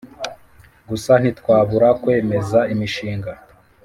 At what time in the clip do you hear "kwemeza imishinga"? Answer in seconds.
2.01-3.31